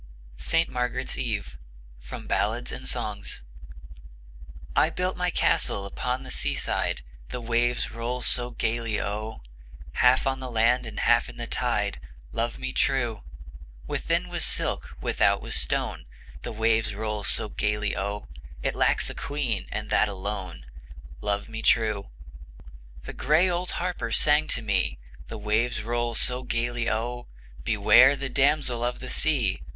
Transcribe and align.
From 1.99 2.25
'Ballads 2.25 2.71
and 2.71 2.87
Songs.' 2.89 3.27
ST. 3.29 3.43
MARGARET'S 3.43 3.43
EVE 3.43 3.43
I 4.75 4.89
built 4.89 5.15
my 5.15 5.29
castle 5.29 5.85
upon 5.85 6.23
the 6.23 6.31
seaside, 6.31 7.03
The 7.29 7.39
waves 7.39 7.91
roll 7.91 8.23
so 8.23 8.49
gayly 8.49 8.99
O, 8.99 9.41
Half 9.93 10.25
on 10.25 10.39
the 10.39 10.49
land 10.49 10.87
and 10.87 11.01
half 11.01 11.29
in 11.29 11.37
the 11.37 11.45
tide, 11.45 11.99
Love 12.31 12.57
me 12.57 12.73
true! 12.73 13.21
Within 13.85 14.27
was 14.27 14.43
silk, 14.43 14.89
without 15.01 15.39
was 15.39 15.53
stone, 15.53 16.07
The 16.41 16.51
waves 16.51 16.95
roll 16.95 17.23
so 17.23 17.49
gayly 17.49 17.95
O, 17.95 18.27
It 18.63 18.73
lacks 18.75 19.07
a 19.11 19.13
queen, 19.13 19.67
and 19.71 19.91
that 19.91 20.09
alone, 20.09 20.65
Love 21.21 21.47
me 21.47 21.61
true! 21.61 22.09
The 23.03 23.13
gray 23.13 23.47
old 23.47 23.69
harper 23.73 24.11
sang 24.11 24.47
to 24.47 24.63
me, 24.63 24.97
The 25.27 25.37
waves 25.37 25.83
roll 25.83 26.15
so 26.15 26.41
gayly 26.41 26.89
O, 26.89 27.27
"Beware 27.63 28.13
of 28.13 28.19
the 28.19 28.29
Damsel 28.29 28.83
of 28.83 28.99
the 28.99 29.07
Sea!" 29.07 29.61